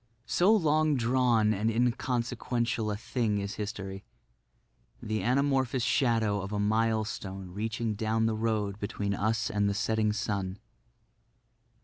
[0.25, 7.93] So long drawn and inconsequential a thing is history—the anamorphous shadow of a milestone reaching
[7.93, 10.57] down the road between us and the setting sun.